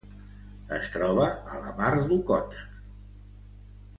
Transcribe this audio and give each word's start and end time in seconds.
Es 0.77 0.87
troba 0.95 1.27
a 1.57 1.61
la 1.65 1.75
Mar 1.81 1.91
d'Okhotsk. 2.11 2.83